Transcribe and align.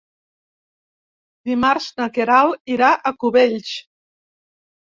Dimarts 1.51 1.89
na 2.01 2.09
Queralt 2.17 2.75
irà 2.77 2.89
a 2.95 3.15
Cubells. 3.25 3.79